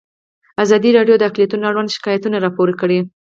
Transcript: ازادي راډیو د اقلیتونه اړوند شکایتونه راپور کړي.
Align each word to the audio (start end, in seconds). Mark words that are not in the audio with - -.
ازادي 0.63 0.89
راډیو 0.97 1.15
د 1.19 1.23
اقلیتونه 1.29 1.63
اړوند 1.67 1.93
شکایتونه 1.95 2.37
راپور 2.45 2.69
کړي. 2.81 2.99